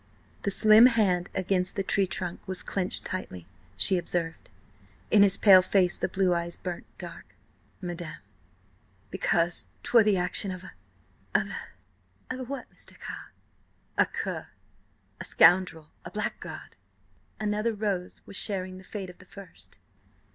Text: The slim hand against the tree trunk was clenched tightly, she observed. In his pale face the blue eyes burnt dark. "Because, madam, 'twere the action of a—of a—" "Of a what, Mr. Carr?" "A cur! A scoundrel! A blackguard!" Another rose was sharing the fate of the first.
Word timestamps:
The 0.41 0.49
slim 0.49 0.87
hand 0.87 1.29
against 1.35 1.75
the 1.75 1.83
tree 1.83 2.07
trunk 2.07 2.47
was 2.47 2.63
clenched 2.63 3.05
tightly, 3.05 3.47
she 3.77 3.99
observed. 3.99 4.49
In 5.11 5.21
his 5.21 5.37
pale 5.37 5.61
face 5.61 5.95
the 5.95 6.09
blue 6.09 6.33
eyes 6.33 6.57
burnt 6.57 6.87
dark. 6.97 7.35
"Because, 7.81 7.83
madam, 7.83 9.51
'twere 9.83 10.03
the 10.03 10.17
action 10.17 10.49
of 10.49 10.63
a—of 10.63 11.49
a—" 11.49 12.33
"Of 12.33 12.39
a 12.39 12.43
what, 12.45 12.65
Mr. 12.71 12.99
Carr?" 12.99 13.31
"A 13.95 14.07
cur! 14.07 14.47
A 15.19 15.23
scoundrel! 15.23 15.91
A 16.03 16.09
blackguard!" 16.09 16.77
Another 17.39 17.75
rose 17.75 18.21
was 18.25 18.35
sharing 18.35 18.79
the 18.79 18.83
fate 18.83 19.11
of 19.11 19.19
the 19.19 19.25
first. 19.25 19.77